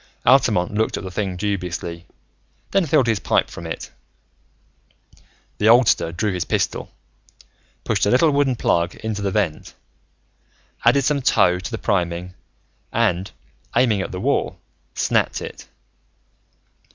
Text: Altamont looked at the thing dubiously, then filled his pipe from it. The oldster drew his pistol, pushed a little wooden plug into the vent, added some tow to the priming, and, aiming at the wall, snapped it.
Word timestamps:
Altamont 0.25 0.73
looked 0.73 0.97
at 0.97 1.03
the 1.03 1.11
thing 1.11 1.37
dubiously, 1.37 2.07
then 2.71 2.87
filled 2.87 3.05
his 3.05 3.19
pipe 3.19 3.51
from 3.51 3.67
it. 3.67 3.91
The 5.59 5.69
oldster 5.69 6.11
drew 6.11 6.33
his 6.33 6.43
pistol, 6.43 6.89
pushed 7.83 8.07
a 8.07 8.09
little 8.09 8.31
wooden 8.31 8.55
plug 8.55 8.95
into 8.95 9.21
the 9.21 9.29
vent, 9.29 9.75
added 10.83 11.03
some 11.03 11.21
tow 11.21 11.59
to 11.59 11.69
the 11.69 11.77
priming, 11.77 12.33
and, 12.91 13.29
aiming 13.75 14.01
at 14.01 14.11
the 14.11 14.19
wall, 14.19 14.57
snapped 14.95 15.39
it. 15.39 15.67